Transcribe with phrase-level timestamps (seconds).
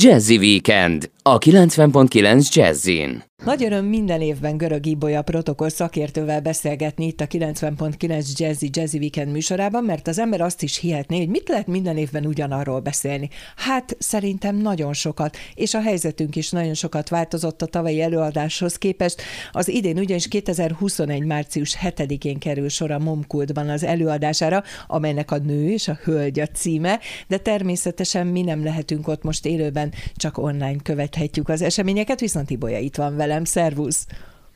[0.00, 3.28] Jazzy Weekend a 90.9 Jazzin.
[3.44, 9.32] Nagy öröm minden évben Görög Ibolya protokoll szakértővel beszélgetni itt a 90.9 Jazzy Jazzy Weekend
[9.32, 13.28] műsorában, mert az ember azt is hihetné, hogy mit lehet minden évben ugyanarról beszélni.
[13.56, 19.22] Hát szerintem nagyon sokat, és a helyzetünk is nagyon sokat változott a tavalyi előadáshoz képest.
[19.52, 21.24] Az idén ugyanis 2021.
[21.24, 26.46] március 7-én kerül sor a Momkultban az előadására, amelynek a nő és a hölgy a
[26.46, 30.76] címe, de természetesen mi nem lehetünk ott most élőben, csak online
[31.10, 33.44] követhetjük az eseményeket, viszont Ibolya itt van vele velem.
[33.44, 34.06] Szervusz!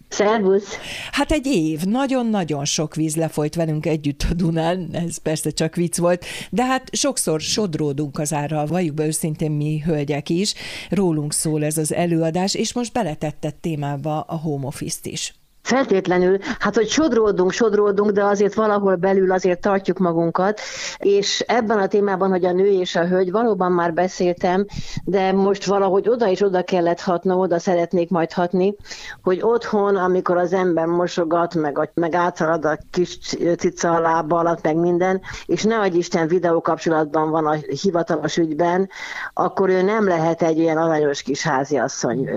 [0.08, 0.76] Szervusz!
[1.12, 5.96] Hát egy év, nagyon-nagyon sok víz lefolyt velünk együtt a Dunán, ez persze csak vicc
[5.98, 10.54] volt, de hát sokszor sodródunk az árral, valljuk be őszintén mi hölgyek is,
[10.90, 15.34] rólunk szól ez az előadás, és most beletetted témába a home office-t is.
[15.64, 20.60] Feltétlenül, hát hogy sodródunk, sodródunk, de azért valahol belül azért tartjuk magunkat,
[20.98, 24.66] és ebben a témában, hogy a nő és a hölgy, valóban már beszéltem,
[25.04, 28.76] de most valahogy oda is oda kellett hatnom, oda szeretnék majd hatni,
[29.22, 33.18] hogy otthon, amikor az ember mosogat, meg, meg átszalad a kis
[33.58, 37.52] cica a lába alatt, meg minden, és ne adj Isten videó kapcsolatban van a
[37.82, 38.88] hivatalos ügyben,
[39.34, 42.28] akkor ő nem lehet egy olyan aranyos kis háziasszony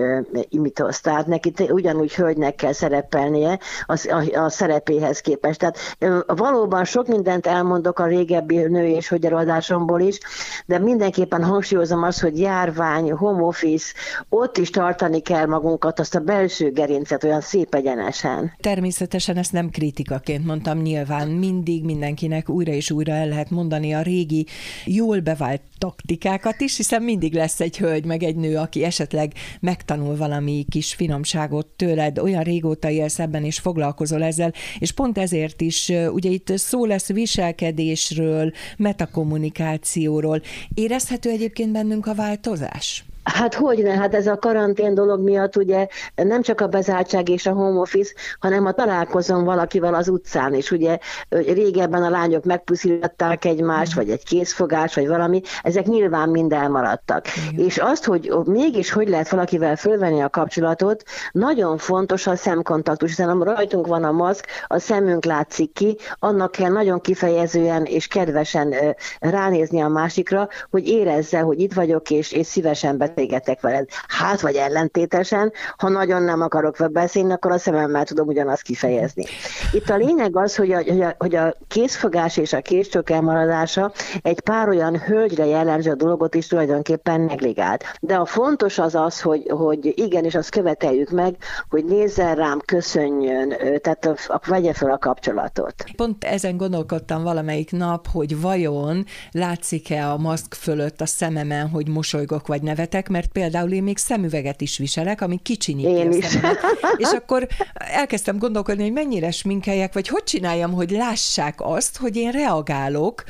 [0.48, 1.00] imitosz.
[1.00, 5.58] Tehát neki ugyanúgy hölgynek kell szerepelni szerepelnie a, a, a szerepéhez képest.
[5.58, 5.78] Tehát
[6.26, 10.18] valóban sok mindent elmondok a régebbi nő és hölgyelőadásomból is,
[10.66, 13.92] de mindenképpen hangsúlyozom azt, hogy járvány, home office,
[14.28, 18.52] ott is tartani kell magunkat, azt a belső gerincet olyan szép egyenesen.
[18.60, 24.02] Természetesen ezt nem kritikaként mondtam, nyilván mindig mindenkinek újra és újra el lehet mondani a
[24.02, 24.46] régi,
[24.84, 30.16] jól bevált taktikákat is, hiszen mindig lesz egy hölgy, meg egy nő, aki esetleg megtanul
[30.16, 35.60] valami kis finomságot tőled, olyan régóta él beszélsz ebben, és foglalkozol ezzel, és pont ezért
[35.60, 40.42] is, ugye itt szó lesz viselkedésről, metakommunikációról.
[40.74, 43.04] Érezhető egyébként bennünk a változás?
[43.34, 47.46] Hát hogy ne, hát ez a karantén dolog miatt ugye nem csak a bezártság és
[47.46, 50.70] a home office, hanem a találkozom valakivel az utcán is.
[50.70, 57.26] Ugye régebben a lányok megpuszítatták egymást, vagy egy készfogás, vagy valami, ezek nyilván mind elmaradtak.
[57.50, 57.64] Igen.
[57.64, 61.02] És azt, hogy mégis hogy lehet valakivel fölvenni a kapcsolatot,
[61.32, 66.70] nagyon fontos a szemkontaktus, hiszen rajtunk van a maszk, a szemünk látszik ki, annak kell
[66.70, 68.74] nagyon kifejezően és kedvesen
[69.20, 73.88] ránézni a másikra, hogy érezze, hogy itt vagyok, és, és szívesen beszélgetek veled.
[74.08, 79.24] Hát, vagy ellentétesen, ha nagyon nem akarok beszélni, akkor a szememmel tudom ugyanazt kifejezni.
[79.72, 83.92] Itt a lényeg az, hogy a, hogy a, hogy a készfogás és a késcsök elmaradása
[84.22, 87.84] egy pár olyan hölgyre jellemző dolgot is tulajdonképpen negligált.
[88.00, 91.36] De a fontos az az, hogy, hogy igenis azt követeljük meg,
[91.70, 93.48] hogy nézzen rám, köszönjön,
[93.80, 95.74] tehát a, a, vegye fel a kapcsolatot.
[95.96, 102.46] Pont ezen gondolkodtam valamelyik nap, hogy vajon látszik-e a maszk fölött a szememen, hogy mosolygok
[102.46, 106.38] vagy nevetek, mert például én még szemüveget is viselek, ami kicsinyíti én is.
[106.96, 112.30] És akkor elkezdtem gondolkodni, hogy mennyire sminkeljek, vagy hogy csináljam, hogy lássák azt, hogy én
[112.30, 113.24] reagálok,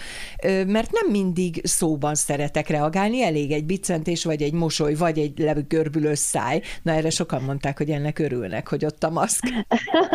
[0.67, 6.15] mert nem mindig szóban szeretek reagálni, elég egy biccentés, vagy egy mosoly, vagy egy legörbülő
[6.15, 6.61] száj.
[6.83, 9.45] Na erre sokan mondták, hogy ennek örülnek, hogy ott a maszk.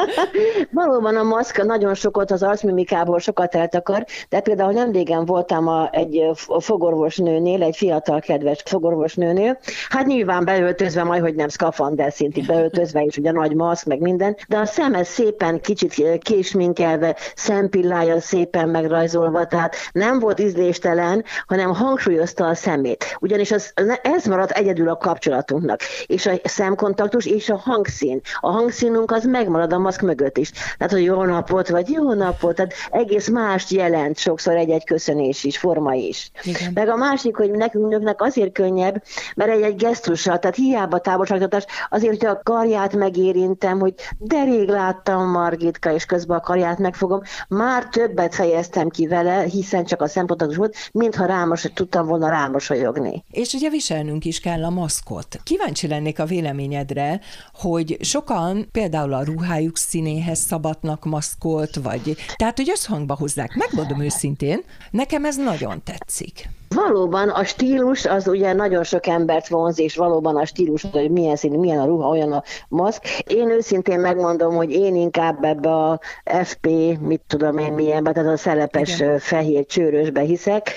[0.71, 5.89] Valóban a maszk nagyon sokat az arcmimikából sokat eltakar, de például nem régen voltam a,
[5.91, 6.21] egy
[6.59, 9.42] fogorvosnőnél, egy fiatal kedves fogorvosnőnél,
[9.89, 14.37] Hát nyilván beöltözve, majd hogy nem szkafander szintig beöltözve, és ugye nagy maszk, meg minden,
[14.47, 22.47] de a szeme szépen kicsit késminkelve, szempillája szépen megrajzolva, tehát nem volt ízléstelen, hanem hangsúlyozta
[22.47, 23.17] a szemét.
[23.19, 25.79] Ugyanis az, ez maradt egyedül a kapcsolatunknak.
[26.05, 28.21] És a szemkontaktus és a hangszín.
[28.39, 30.51] A hangszínunk az megmarad a maszk mögött is.
[30.51, 35.57] Tehát, hogy jó napot, vagy jó napot, tehát egész mást jelent sokszor egy-egy köszönés is,
[35.57, 36.31] forma is.
[36.43, 36.71] Igen.
[36.73, 39.03] Meg a másik, hogy nekünk nőknek azért könnyebb,
[39.35, 45.29] mert egy-egy gesztussal, tehát hiába távolságtartás, azért, hogy a karját megérintem, hogy de rég láttam
[45.29, 50.55] Margitka, és közben a karját megfogom, már többet fejeztem ki vele, hiszen csak a szempontos
[50.55, 53.23] volt, mintha rámos, tudtam volna rámosolyogni.
[53.31, 55.39] És ugye viselnünk is kell a maszkot.
[55.43, 57.19] Kíváncsi lennék a véleményedre,
[57.53, 63.55] hogy sokan például a ruhájuk színéhez szabadnak maszkot, vagy tehát, hogy összhangba hozzák.
[63.55, 66.49] Megmondom őszintén, nekem ez nagyon tetszik.
[66.73, 71.35] Valóban a stílus az ugye nagyon sok embert vonz, és valóban a stílus, hogy milyen
[71.35, 73.03] színű, milyen a ruha, olyan a maszk.
[73.27, 75.99] Én őszintén megmondom, hogy én inkább ebbe a
[76.43, 76.67] FP,
[76.99, 79.19] mit tudom én milyenbe, tehát a szelepes Igen.
[79.19, 80.71] fehér csőrösbe hiszek,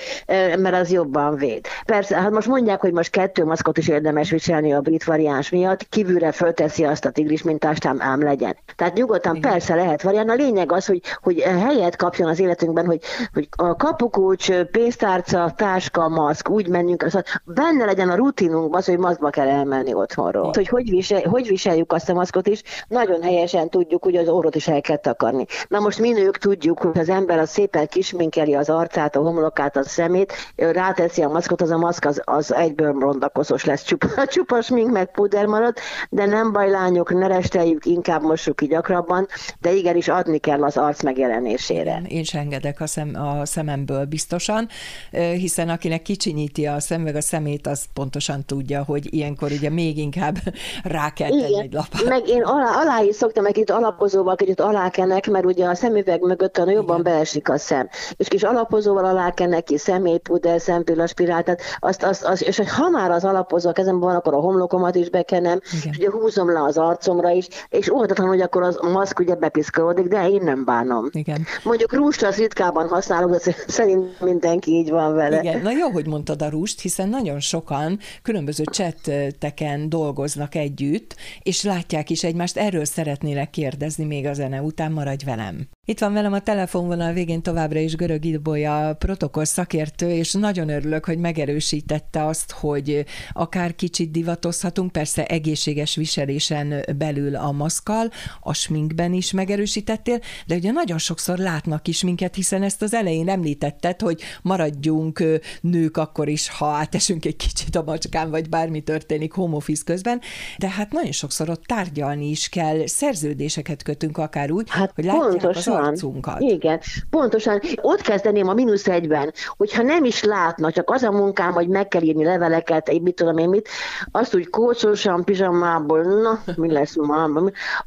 [0.57, 1.65] mert az jobban véd.
[1.85, 5.89] Persze, hát most mondják, hogy most kettő maszkot is érdemes viselni a brit variáns miatt,
[5.89, 8.55] kívülre fölteszi azt a tigris mintást, ám, ám legyen.
[8.75, 9.51] Tehát nyugodtan Igen.
[9.51, 10.29] persze lehet variálni.
[10.29, 12.99] A lényeg az, hogy, hogy helyet kapjon az életünkben, hogy,
[13.33, 18.85] hogy a kapukulcs, pénztárca, társ táska, maszk, úgy menjünk, az, benne legyen a rutinunk az,
[18.85, 20.51] hogy maszkba kell elmenni otthonról.
[20.53, 24.55] Hogy hogy, visel, hogy viseljük azt a maszkot is, nagyon helyesen tudjuk, hogy az orrot
[24.55, 25.45] is el kell takarni.
[25.67, 29.77] Na most mi nők tudjuk, hogy az ember az szépen kisminkeli az arcát, a homlokát,
[29.77, 34.61] a szemét, ráteszi a maszkot, az a maszk az, az egyből rondakozos lesz, csupa, csupa
[34.61, 35.77] smink meg puder marad,
[36.09, 39.27] de nem baj, lányok, ne resteljük, inkább mossuk ki gyakrabban,
[39.59, 42.01] de igenis adni kell az arc megjelenésére.
[42.07, 44.67] Én sem engedek a, szem, a szememből biztosan,
[45.11, 50.35] hiszen akinek kicsinyíti a szemüveg a szemét, az pontosan tudja, hogy ilyenkor ugye még inkább
[50.95, 52.03] rá kell tenni egy lapát.
[52.05, 56.21] Meg én alá, alá is szoktam, meg itt alapozóval kicsit alákenek, mert ugye a szemüveg
[56.21, 57.13] mögött a jobban Igen.
[57.13, 57.89] beesik a szem.
[58.15, 63.23] És kis alapozóval alákenek ki személypuder, szempillanspirált, tehát azt, azt, azt, és ha már az
[63.23, 65.91] alapozó a kezemben van, akkor a homlokomat is bekenem, Igen.
[65.91, 70.07] és ugye húzom le az arcomra is, és óvatatlan, hogy akkor az maszk ugye bepiszkolódik,
[70.07, 71.09] de én nem bánom.
[71.11, 71.45] Igen.
[71.63, 75.39] Mondjuk rúst az ritkában használok, de szerint mindenki így van vele.
[75.39, 81.63] Igen, na jó, hogy mondtad a rúst, hiszen nagyon sokan különböző csetteken dolgoznak együtt, és
[81.63, 85.67] látják is egymást, erről szeretnének kérdezni még a zene után, maradj velem.
[85.89, 91.05] Itt van velem a telefonvonal végén továbbra is Görög Idbolya protokoll szakértő, és nagyon örülök,
[91.05, 99.13] hogy megerősítette azt, hogy akár kicsit divatozhatunk, persze egészséges viselésen belül a maszkal, a sminkben
[99.13, 104.21] is megerősítettél, de ugye nagyon sokszor látnak is minket, hiszen ezt az elején említetted, hogy
[104.41, 105.23] maradjunk
[105.61, 110.21] nők akkor is, ha átesünk egy kicsit a macskán, vagy bármi történik home office közben,
[110.57, 115.27] de hát nagyon sokszor ott tárgyalni is kell, szerződéseket kötünk akár úgy, hát hogy látják
[115.27, 115.73] pontosan.
[115.73, 116.39] az arcunkat.
[116.39, 116.79] Igen,
[117.09, 117.61] pontosan.
[117.81, 121.87] Ott kezdeném a mínusz egyben, hogyha nem is látna, csak az a munkám, hogy meg
[121.87, 123.67] kell írni leveleket, egy mit tudom én mit,
[124.11, 127.29] azt úgy kócosan, pizsamából, na, mi lesz ma,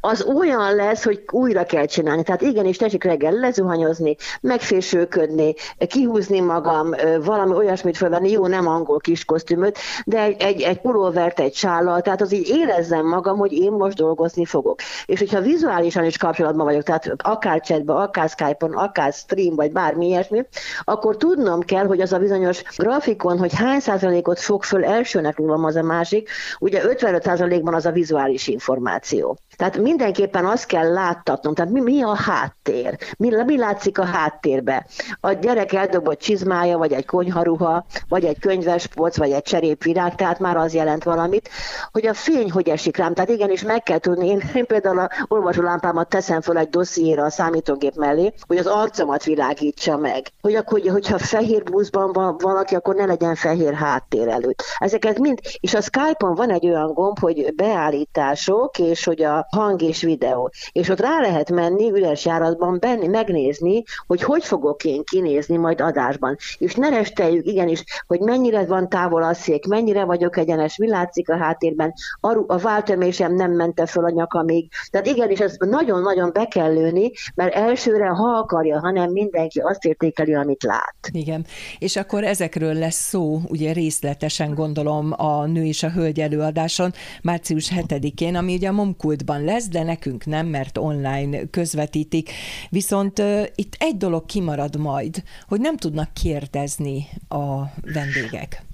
[0.00, 2.22] az olyan lesz, hogy újra kell csinálni.
[2.22, 5.54] Tehát igenis, tessék reggel lezuhanyozni, megfésülködni,
[5.86, 6.90] kihúzni magam,
[7.24, 12.00] valami olyasmit felvenni, jó, nem angol kis kosztümöt, de egy, egy, egy pulóvert, egy sállal,
[12.00, 14.80] tehát az így érezzem magam, hogy én most dolgozni fogok.
[15.06, 20.06] És hogyha vizuálisan is kapcsolatban vagyok, tehát akár chatben, akár Skype-on, akár stream, vagy bármi
[20.06, 20.42] ilyesmi,
[20.84, 25.64] akkor tudnom kell, hogy az a bizonyos grafikon, hogy hány százalékot fog föl elsőnek rólam
[25.64, 26.28] az a másik,
[26.58, 29.38] ugye 55 százalékban az a vizuális információ.
[29.56, 34.86] Tehát mindenképpen azt kell láttatnom, tehát mi, mi a háttér, mi, mi látszik a háttérbe.
[35.20, 40.56] A gyerek eldobott csizmája, vagy egy konyharuha, vagy egy könyvespolc, vagy egy cserépvirág, tehát már
[40.56, 41.48] az jelent valamit,
[41.92, 43.14] hogy a fény hogy esik rám.
[43.14, 47.30] Tehát igenis meg kell tudni, én, én például a olvasólámpámat teszem föl egy dossziéra a
[47.60, 50.26] számítógép mellé, hogy az arcomat világítsa meg.
[50.40, 54.62] Hogy akkor, hogyha fehér buszban van valaki, akkor ne legyen fehér háttér előtt.
[54.78, 59.82] Ezeket mind, és a Skype-on van egy olyan gomb, hogy beállítások, és hogy a hang
[59.82, 60.50] és videó.
[60.72, 65.80] És ott rá lehet menni üres járatban benni, megnézni, hogy hogy fogok én kinézni majd
[65.80, 66.36] adásban.
[66.58, 71.30] És ne resteljük igenis, hogy mennyire van távol a szék, mennyire vagyok egyenes, mi látszik
[71.30, 74.68] a háttérben, a, váltömésem nem mente föl a nyakamig.
[74.90, 80.34] Tehát igenis, ez nagyon-nagyon be kell lőni, mert elsőre, ha akarja, hanem mindenki azt értékeli,
[80.34, 80.96] amit lát.
[81.12, 81.46] Igen,
[81.78, 86.92] és akkor ezekről lesz szó, ugye részletesen gondolom a nő és a hölgy előadáson,
[87.22, 92.30] március 7-én, ami ugye a Momkultban lesz, de nekünk nem, mert online közvetítik.
[92.70, 97.60] Viszont uh, itt egy dolog kimarad majd, hogy nem tudnak kérdezni a
[97.92, 98.68] vendégek.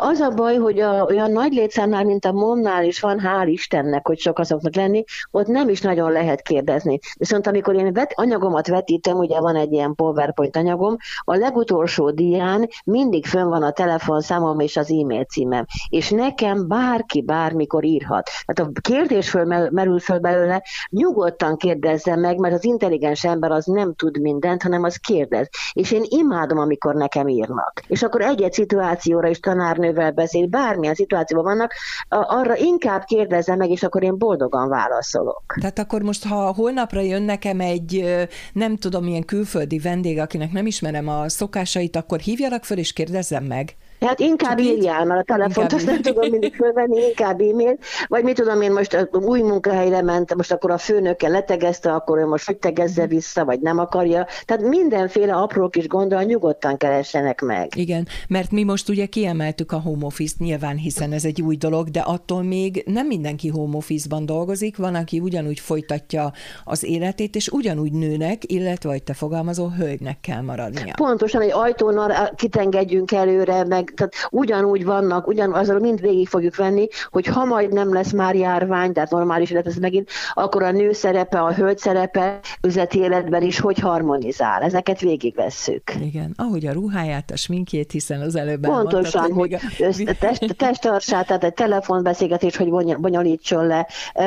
[0.00, 4.06] Az a baj, hogy a, olyan nagy létszámnál, mint a momnál is van, hál' Istennek,
[4.06, 6.98] hogy sok azoknak lenni, ott nem is nagyon lehet kérdezni.
[7.18, 12.68] Viszont amikor én vet, anyagomat vetítem, ugye van egy ilyen PowerPoint anyagom, a legutolsó dián
[12.84, 15.64] mindig fönn van a telefonszámom és az e-mail címem.
[15.88, 18.30] És nekem bárki bármikor írhat.
[18.44, 23.64] Tehát a kérdés föl, merül föl belőle, nyugodtan kérdezze meg, mert az intelligens ember az
[23.64, 25.48] nem tud mindent, hanem az kérdez.
[25.72, 27.82] És én imádom, amikor nekem írnak.
[27.86, 31.72] És akkor egy-egy szituációra is tanárnővel beszél, bármilyen szituációban vannak,
[32.08, 35.42] arra inkább kérdezze meg, és akkor én boldogan válaszolok.
[35.60, 38.14] Tehát akkor most, ha holnapra jön nekem egy,
[38.52, 43.44] nem tudom, milyen külföldi vendég, akinek nem ismerem a szokásait, akkor hívjalak föl és kérdezzem
[43.44, 43.76] meg?
[44.06, 48.24] Hát inkább Csak írjál, mert a telefont azt nem tudom mindig fölvenni, inkább e-mail, vagy
[48.24, 52.46] mit tudom én most új munkahelyre ment, most akkor a főnöke letegezte, akkor ő most
[52.46, 54.26] hogy tegezze vissza, vagy nem akarja.
[54.44, 57.76] Tehát mindenféle apró kis gondol nyugodtan keressenek meg.
[57.76, 61.88] Igen, mert mi most ugye kiemeltük a home office nyilván, hiszen ez egy új dolog,
[61.88, 66.32] de attól még nem mindenki home office-ban dolgozik, van, aki ugyanúgy folytatja
[66.64, 70.94] az életét, és ugyanúgy nőnek, illetve, vagy te fogalmazó, hölgynek kell maradnia.
[70.96, 76.88] Pontosan, egy ajtónal kitengedjünk előre, meg tehát ugyanúgy vannak, ugyan, azzal mind végig fogjuk venni,
[77.10, 80.92] hogy ha majd nem lesz már járvány, tehát normális élet ez megint, akkor a nő
[80.92, 84.62] szerepe, a hölgy szerepe üzleti életben is hogy harmonizál.
[84.62, 85.82] Ezeket végigvesszük.
[86.02, 90.14] Igen, ahogy a ruháját, a sminkjét, hiszen az előbb Pontosan, mondtad, hogy, hogy a...
[90.20, 93.86] test, testtartsát, tehát egy telefonbeszélgetés, hogy bonyolítson le.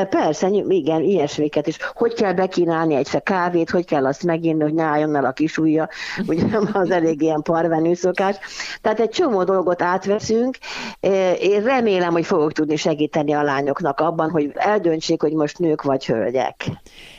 [0.09, 1.77] Persze, igen, ilyesmiket is.
[1.93, 5.57] Hogy kell bekínálni egy kávét, hogy kell azt meginni, hogy ne álljon el a kis
[5.57, 5.89] ujja,
[6.27, 6.43] ugye
[6.73, 8.35] az elég ilyen parvenű szokás.
[8.81, 10.57] Tehát egy csomó dolgot átveszünk.
[11.39, 16.05] Én remélem, hogy fogok tudni segíteni a lányoknak abban, hogy eldöntsék, hogy most nők vagy
[16.05, 16.65] hölgyek.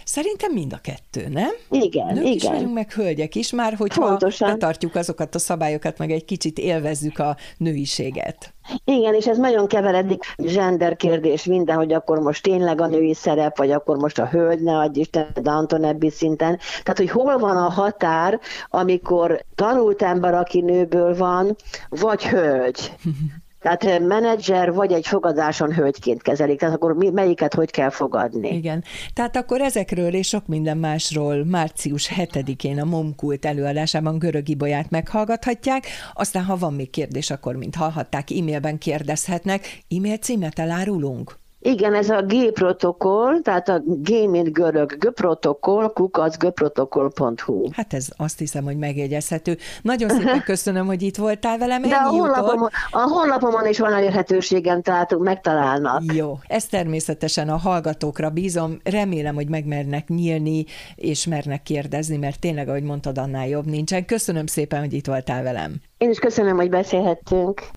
[0.05, 1.51] Szerintem mind a kettő, nem?
[1.71, 2.33] Igen, Nők igen.
[2.33, 4.51] is vagyunk, meg hölgyek is, már hogyha Pontosan.
[4.51, 8.55] betartjuk azokat a szabályokat, meg egy kicsit élvezzük a nőiséget.
[8.85, 13.57] Igen, és ez nagyon keveredik gender kérdés minden, hogy akkor most tényleg a női szerep,
[13.57, 16.59] vagy akkor most a hölgy, ne adj Isten, de Anton ebbi szinten.
[16.83, 21.57] Tehát, hogy hol van a határ, amikor tanult ember, aki nőből van,
[21.89, 22.93] vagy hölgy.
[23.65, 28.49] Tehát eh, menedzser vagy egy fogadáson hölgyként kezelik, tehát akkor melyiket hogy kell fogadni.
[28.49, 28.85] Igen.
[29.13, 35.87] Tehát akkor ezekről és sok minden másról március 7-én a Momkult előadásában Görög Ibolyát meghallgathatják,
[36.13, 39.79] aztán ha van még kérdés, akkor mint hallhatták, e-mailben kérdezhetnek.
[39.97, 41.43] E-mail címet elárulunk?
[41.67, 47.69] Igen, ez a G protokoll, tehát a G mint görög, G protokoll, kukacgprotokoll.hu.
[47.73, 49.59] Hát ez azt hiszem, hogy megjegyezhető.
[49.83, 51.83] Nagyon szépen köszönöm, hogy itt voltál velem.
[51.83, 56.03] De a honlapomon, a honlapomon is van elérhetőségem, tehát megtalálnak.
[56.15, 58.81] Jó, ezt természetesen a hallgatókra bízom.
[58.83, 64.05] Remélem, hogy megmernek nyílni, és mernek kérdezni, mert tényleg, ahogy mondtad, annál jobb nincsen.
[64.05, 65.75] Köszönöm szépen, hogy itt voltál velem.
[65.99, 67.73] Én is köszönöm, hogy beszélhettünk.